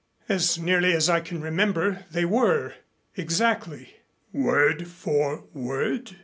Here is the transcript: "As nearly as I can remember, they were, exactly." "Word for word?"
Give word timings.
"As 0.27 0.57
nearly 0.57 0.93
as 0.93 1.11
I 1.11 1.19
can 1.19 1.41
remember, 1.43 2.05
they 2.09 2.25
were, 2.25 2.73
exactly." 3.15 3.97
"Word 4.33 4.87
for 4.87 5.43
word?" 5.53 6.15